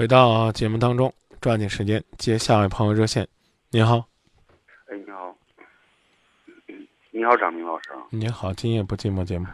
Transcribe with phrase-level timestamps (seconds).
[0.00, 1.12] 回到节目当中，
[1.42, 3.28] 抓紧时间接下一位朋友热线。
[3.70, 4.02] 您好，
[4.86, 5.36] 哎，你好，
[7.10, 7.90] 你好，张明老师。
[8.08, 9.44] 您好，今夜不寂寞节目。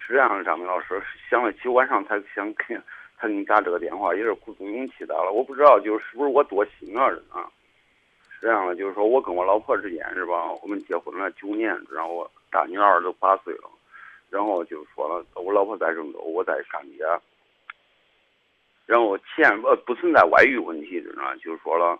[0.00, 2.78] 是这样的，张明老师，想了起晚上才想给
[3.18, 5.32] 才给你打这个电话，也是鼓足勇气打了。
[5.32, 7.48] 我不知道就是是不是我多心了啊？
[8.28, 10.52] 是这样的，就是说我跟我老婆之间是吧？
[10.60, 13.70] 我们结婚了九年，然后我大女儿都八岁了，
[14.28, 16.98] 然后就说了，我老婆在郑州，我在上街。
[18.88, 21.98] 然后钱呃不存在外遇问题，知道就是说了，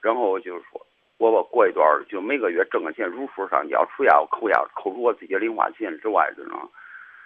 [0.00, 0.80] 然后就是说，
[1.18, 6.66] 我吧过一段就每个月挣个钱如数上交，除下扣下扣除我自己零花钱之外，知道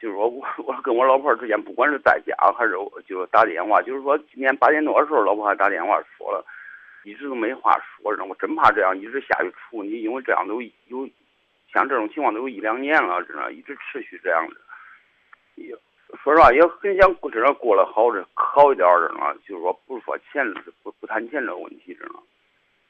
[0.00, 2.73] 就是说我我跟我老婆之间，不管是在家还是
[3.06, 6.45] 就是打电话，就是说今天八点多的时候，老婆还打电话说了，
[7.05, 11.09] 一直都没话说，让我真怕这样一直下去出你，因为这样都有
[11.72, 14.56] 像这种情况都有一两年了，知道一直持续这样的。
[16.22, 19.14] 说实话，也很想过，这过了好着好一点儿的。
[19.46, 20.44] 就是说，不是说钱，
[20.82, 22.22] 不不谈钱这问题，知道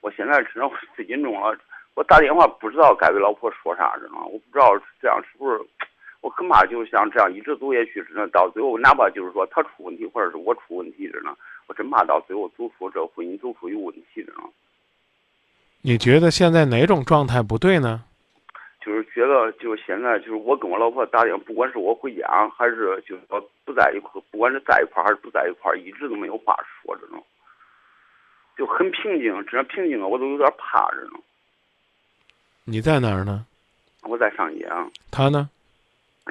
[0.00, 1.56] 我现在知道 最近中了，
[1.94, 5.60] 我打电话不知道该给老婆说啥，知道我不知道这样是不是，
[6.20, 14.50] 我很怕就是像这样一直走下去，知道到最后哪怕就是说他出问题，或者是我出问题，知道我真怕到最后走出这婚姻走出有问题，知道
[15.82, 18.04] 你觉得现在哪种状态不对呢？
[18.88, 27.22] 就是觉得，就是现在，就是我跟我老婆打电话，不管是我回家，还是就是说不在一块，不管是在一块还是不在一块，一直都没有话说，这种
[28.56, 31.20] 就很平静，这平静啊，我都有点怕，这种。
[32.64, 33.44] 你在哪儿呢？
[34.04, 34.90] 我在上江。
[35.10, 35.50] 他呢？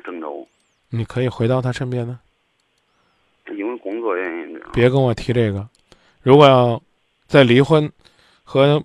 [0.03, 0.47] 郑州。
[0.89, 2.19] 你可以回到他身边呢。
[3.51, 4.59] 因为工作原因。
[4.73, 5.69] 别跟我提这个。
[6.23, 6.81] 如果要
[7.27, 7.91] 在离婚
[8.43, 8.83] 和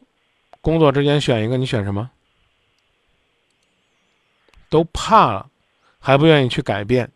[0.60, 2.10] 工作之间选一个，你选什么？
[4.72, 5.50] 都怕了，
[6.00, 7.06] 还不愿意去改变。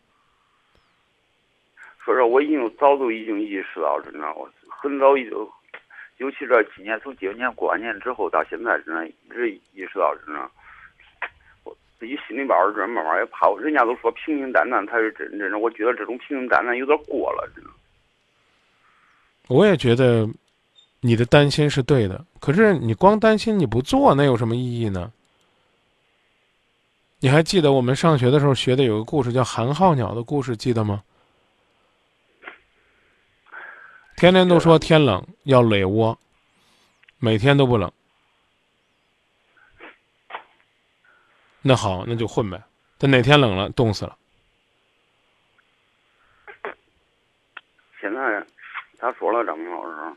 [2.05, 5.33] 说实话，我已经早都已经意识到，真的，我很早已经，
[6.19, 10.51] 尤其这今年从今年过完年之后到现在，真的一直意识到，真的，
[11.65, 13.49] 我自己心里边儿这慢慢也怕。
[13.59, 17.71] 人家都说平平淡淡才是真，真的，我觉得这种平平淡淡有点过了，真的。
[19.49, 20.29] 我也觉得
[21.01, 25.11] 你的担心是对的，可是你光担心你不做，那有什么意义呢？
[27.27, 31.03] 你还记得我们上学的时候学的有个故事叫寒号鸟的故事，记得吗？
[34.17, 36.17] 天天都说天冷要垒窝，
[37.19, 37.91] 每天都不冷。
[41.63, 42.63] 那好，那就混呗。
[42.97, 44.17] 等哪天冷了，冻死了。
[48.01, 48.47] 现在
[49.01, 50.17] 咋说了，张明老师？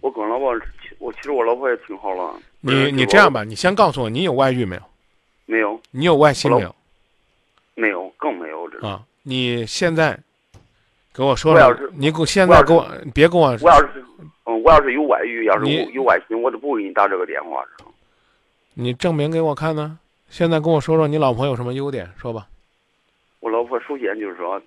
[0.00, 0.58] 我跟老婆，
[0.98, 2.40] 我其实我老婆也挺好了。
[2.60, 4.89] 你你这样吧，你先告诉我，你有外遇没有？
[5.50, 6.76] 没有，你有外心没有？
[7.74, 8.86] 没有，更没有这。
[8.86, 10.16] 啊，你现在
[11.12, 13.48] 给我说了，你给我现在给我别跟我。
[13.60, 14.04] 我要是
[14.44, 17.66] 嗯，我要是有外遇，要是有外心，我都不会给你打这个电话。
[18.74, 19.98] 你证明给我看呢？
[20.28, 22.46] 现在跟我说说你老婆有什么优点，说吧。
[23.40, 24.62] 我老婆首先就是说，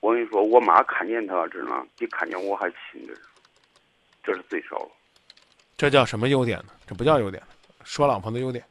[0.00, 3.20] 我跟你说，我妈看见她，知道比看见我还亲，这是，
[4.22, 4.90] 这是最少了。
[5.78, 6.66] 这叫什么优点呢？
[6.86, 7.42] 这不叫优点，
[7.84, 8.62] 说老婆的优点。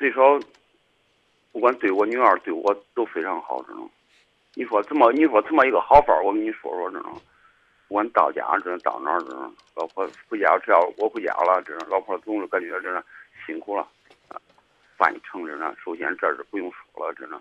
[0.00, 0.40] 最少，
[1.52, 3.86] 不管对我女儿对我都非常好，这种。
[4.54, 5.12] 你说怎么？
[5.12, 6.24] 你说怎么一个好法儿？
[6.24, 7.12] 我跟你说说，这种。
[7.86, 9.54] 不管到家，这到哪儿，这种。
[9.74, 13.04] 老婆回家，只要我回家了，这种老婆总是感觉这
[13.44, 13.86] 辛苦了。
[14.96, 17.38] 饭一盛，这呢，首先这是不用说了，这呢。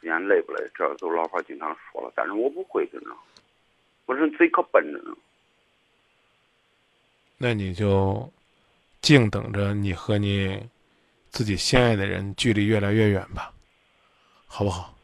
[0.00, 0.68] 今天累不累？
[0.74, 3.16] 这都老婆经常说了，但是我不会，这种。
[4.06, 5.16] 我人嘴可笨着呢。
[7.38, 8.28] 那你就
[9.00, 10.68] 静等着你和你。
[11.32, 13.50] 自己心爱的人距离越来越远吧，
[14.46, 14.94] 好不好？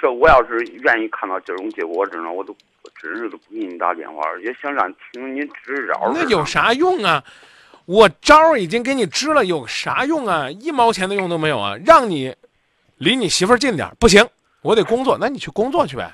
[0.00, 2.54] 这我要是愿意看到这种结果，我真的我都
[3.00, 6.12] 真是都不给你打电话，也想让听你支招。
[6.12, 7.24] 那有啥用啊？
[7.86, 10.50] 我招已经给你支了，有啥用啊？
[10.50, 11.76] 一毛钱的用都没有啊！
[11.86, 12.34] 让你
[12.96, 14.26] 离你媳妇儿近点不行，
[14.60, 16.12] 我得工作，那你去工作去呗，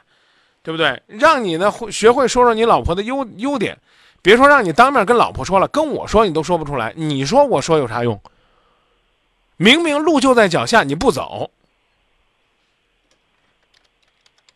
[0.62, 1.02] 对不对？
[1.06, 3.78] 让你呢会学会说说你老婆的优优点，
[4.20, 6.92] 别说让你当面跟老婆说了，跟我说你都说不出来。
[6.94, 8.20] 你说我说有啥用？
[9.62, 11.50] 明明路就在脚下，你不走，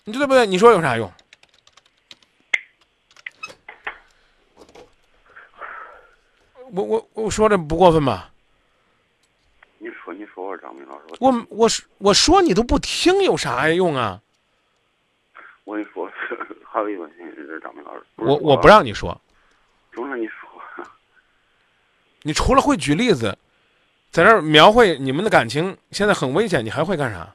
[0.05, 0.47] 你对不对？
[0.47, 1.12] 你说有啥用？
[6.73, 8.33] 我我我说这不过分吧？
[9.77, 14.23] 你说你说我张明老师，我我说我说你都不听，有啥用啊？
[15.65, 16.11] 我跟你说，
[16.67, 19.21] 还有一个问题是张明老师，我我不让你说，
[19.93, 20.49] 总让你说，
[22.25, 23.37] 你除了会举例子。
[24.14, 27.34] 在这儿描绘你们的感情，现在很危险，你还会干啥？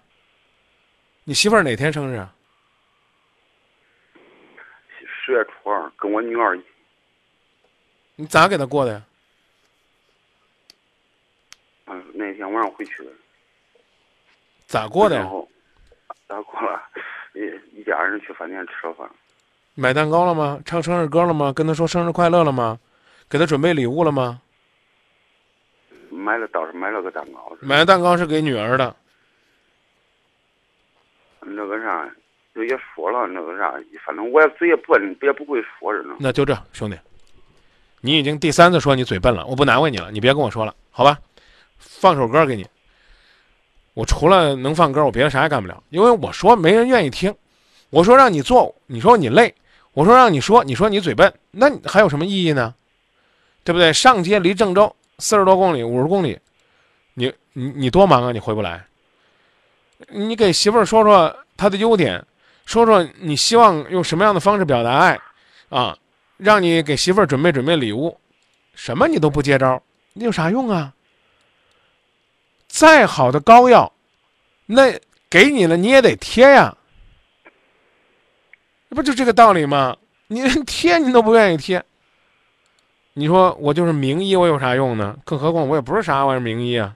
[1.25, 2.33] 你媳妇儿哪天生日啊？
[4.97, 6.57] 十月初二，跟我女儿。
[8.15, 9.03] 你咋给她过的呀？
[11.87, 13.11] 嗯，那天晚上回去的。
[14.65, 15.29] 咋过的然？
[15.29, 15.45] 后
[16.29, 16.81] 咋过了？
[17.33, 17.41] 一
[17.77, 19.05] 一家人去饭店吃了饭。
[19.75, 20.61] 买蛋糕了吗？
[20.63, 21.51] 唱生日歌了吗？
[21.51, 22.79] 跟她说生日快乐了吗？
[23.29, 24.41] 给她准备礼物了吗？
[26.29, 28.95] 买了倒是买了个蛋糕，买的蛋糕是给女儿的。
[31.39, 32.07] 那个啥，
[32.53, 33.73] 就也说了那个啥，
[34.05, 36.17] 反正我也嘴也笨，也不会说着呢。
[36.19, 36.95] 那就这，兄弟，
[38.01, 41.17] 你已经第三次说你嘴笨了，我不难为你了，你别跟我说了，好吧？
[41.79, 42.63] 放首歌给你。
[43.95, 47.35] 我除了能放歌，我别的啥也干不了，因为我说没人愿意听。
[47.89, 49.49] 我说让你做，你说你累；
[49.93, 52.75] 我说让你说，你说你嘴笨，那还有什么意义呢？
[53.63, 53.91] 对不对？
[53.91, 56.39] 上街离郑州四十多公里、五十公里，
[57.13, 58.83] 你你你多忙啊，你回不来。
[60.07, 62.25] 你给媳妇儿说说她的优点，
[62.65, 65.19] 说说你希望用什么样的方式表达爱，
[65.69, 65.97] 啊，
[66.37, 68.17] 让你给媳妇儿准备准备礼物，
[68.73, 69.81] 什么你都不接招，
[70.13, 70.93] 你有啥用啊？
[72.67, 73.91] 再好的膏药，
[74.67, 74.97] 那
[75.29, 76.77] 给你了你也得贴呀，
[78.89, 79.97] 不就这个道理吗？
[80.27, 81.83] 你连贴你都不愿意贴，
[83.19, 85.19] 你说我就是名医，我有啥用呢？
[85.25, 86.95] 更何况我也不是啥玩意儿名医啊！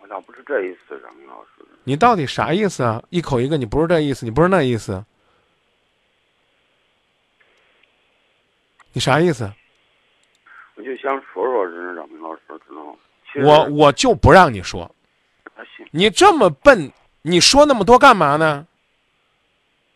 [0.00, 1.64] 我倒不是这意思，张明老师。
[1.84, 3.00] 你到底啥意思啊？
[3.10, 5.04] 一口一个，你不是这意思，你不是那意思，
[8.92, 9.48] 你啥意思？
[10.74, 12.94] 我就想说说，真是张明老师，知道吗？
[13.44, 14.92] 我我就不让你说，
[15.92, 16.90] 你这么笨，
[17.22, 18.66] 你说那么多干嘛呢？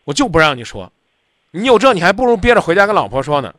[0.04, 0.92] 我就不让你说，
[1.50, 3.52] 你有这你还不如憋着回家跟老婆说呢。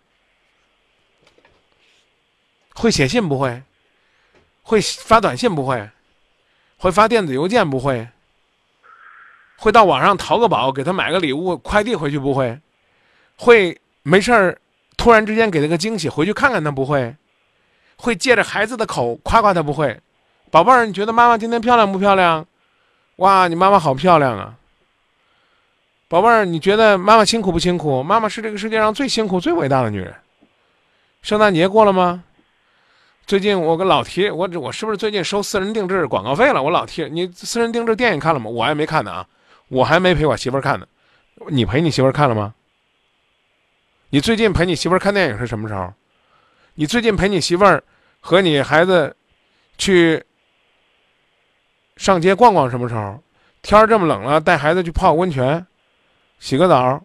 [2.74, 3.62] 会写信不会？
[4.64, 5.90] 会发短信不会？
[6.78, 8.08] 会发电子邮件不会？
[9.58, 12.60] 会到网上淘个宝给他买个礼物快递回去不会？
[13.36, 14.58] 会没事儿
[14.98, 17.16] 突然之间给他个惊喜回去看看他不会？
[17.98, 20.00] 会借着孩子的口夸夸他不会？
[20.50, 22.46] 宝贝儿，你觉得妈妈今天漂亮不漂亮？
[23.18, 24.56] 哇，你妈妈好漂亮啊！
[26.08, 28.02] 宝贝儿，你觉得妈妈辛苦不辛苦？
[28.02, 30.14] 妈妈是这个世界上最辛苦、最伟大的女人。
[31.22, 32.24] 圣诞节过了吗？
[33.32, 36.62] 最近我跟老提，我我是不是最近收私人定制广告费了？
[36.62, 38.50] 我老提你私人定制电影看了吗？
[38.50, 39.28] 我还没看呢啊，
[39.70, 40.86] 我还没陪我媳妇儿看呢。
[41.48, 42.54] 你陪你媳妇儿看了吗？
[44.10, 45.94] 你最近陪你媳妇儿看电影是什么时候？
[46.74, 47.82] 你最近陪你媳妇儿
[48.20, 49.16] 和你孩子
[49.78, 50.22] 去
[51.96, 53.18] 上街逛逛什么时候？
[53.62, 55.66] 天儿这么冷了，带孩子去泡个温泉，
[56.38, 57.02] 洗个澡，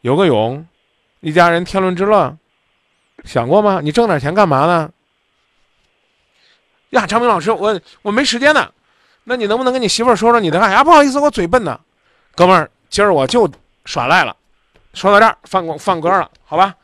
[0.00, 0.66] 游个泳，
[1.20, 2.34] 一家人天伦之乐，
[3.24, 3.82] 想过吗？
[3.82, 4.90] 你挣点钱干嘛呢？
[6.92, 8.70] 呀，张明老师，我我没时间呢。
[9.24, 10.72] 那你能不能跟你媳妇儿说说你的爱？
[10.72, 11.78] 呀，不好意思，我嘴笨呢。
[12.34, 13.50] 哥们儿，今儿我就
[13.84, 14.34] 耍赖了。
[14.94, 16.74] 说到这儿，放歌放歌了，好吧？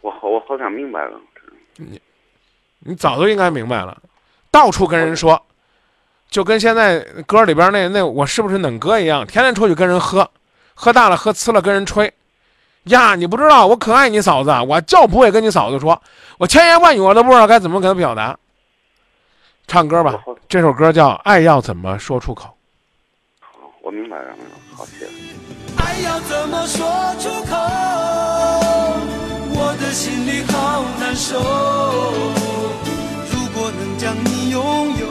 [0.00, 1.18] 我好我好像明白了。
[1.76, 2.00] 你
[2.80, 3.96] 你早就应该明白了，
[4.50, 5.40] 到处跟人说，
[6.30, 10.28] 就跟现在歌里边那那我是不是冷哥一样，天天出去跟人喝，
[10.74, 12.12] 喝大了喝呲了跟人吹，
[12.84, 16.00] 呀，你不知道我可爱你嫂子，啊，我就不会跟你嫂子说，
[16.38, 18.38] 我千言万语我都不知道该怎么给她表达。
[19.68, 22.44] 唱歌吧，这首歌叫《爱要怎么说出口》。
[23.38, 24.56] 好，我明白了，明白了。
[24.74, 25.06] 好，谢谢。
[25.76, 26.86] 爱要怎么说
[27.20, 27.54] 出口？
[29.50, 31.38] 我的心里好难受。
[33.30, 35.06] 如果能将你拥有，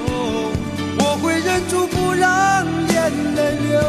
[1.06, 3.80] 我会忍住不让眼泪流。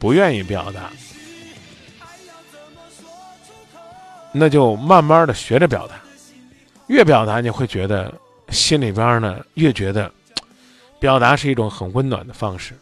[0.00, 0.90] 不愿意表达，
[4.32, 5.94] 那就慢慢的学着表达，
[6.88, 8.12] 越表达你会觉得
[8.50, 10.10] 心里边呢越觉得，
[10.98, 12.74] 表达是一种很温暖的方式。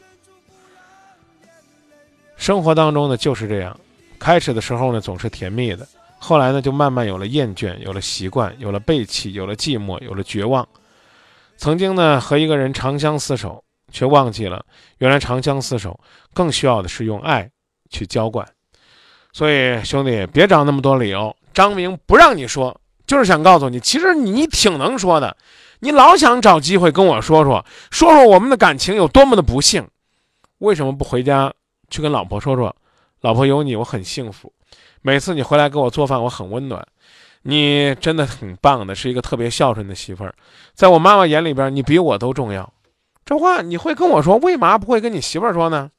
[2.37, 3.79] 生活当中呢就是这样，
[4.19, 5.87] 开始的时候呢总是甜蜜的，
[6.19, 10.67] 后来呢就慢慢有了厌倦，有了习惯，有了背弃，有了寂寞，有了绝望。
[11.57, 14.65] 曾经呢和一个人长相厮守，却忘记了
[14.99, 15.99] 原来长相厮守
[16.33, 17.51] 更需要的是用爱
[17.91, 18.47] 去浇灌。
[19.33, 21.37] 所以兄弟，别找那么多理由。
[21.53, 25.37] 张明不让你说，就是想告诉你，其实你挺能说的，
[25.81, 29.85] 你老想找机会跟我说说，说说我们的感情有多么的不幸。
[30.59, 31.53] 为什么不回家
[31.89, 32.77] 去跟老婆说说？
[33.23, 34.53] 老婆有你，我很幸福。
[35.01, 36.87] 每次你回来给我做饭，我很温暖。
[37.43, 40.35] 你真的挺棒的，是一个特别孝顺的媳妇儿。
[40.75, 42.71] 在我妈妈眼里边，你比我都重要。
[43.25, 45.91] 这话你会跟我说，为嘛不会跟你媳妇儿说呢？